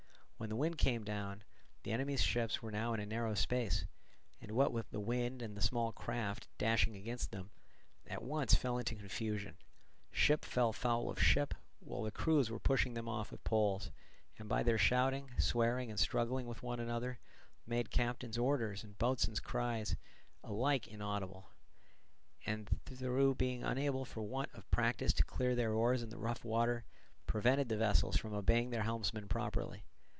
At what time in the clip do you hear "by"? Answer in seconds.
14.49-14.63